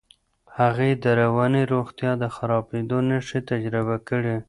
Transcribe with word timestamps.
هغې 0.59 0.89
د 1.03 1.05
رواني 1.21 1.63
روغتیا 1.73 2.11
د 2.21 2.23
خرابېدو 2.35 2.97
نښې 3.09 3.39
تجربه 3.49 3.95
کړې. 4.07 4.35